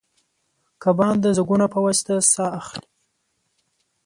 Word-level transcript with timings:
کبان 0.83 1.15
د 1.21 1.25
زګونو 1.37 1.65
په 1.73 1.79
واسطه 1.85 2.13
ساه 2.33 2.51
اخلي 2.59 2.87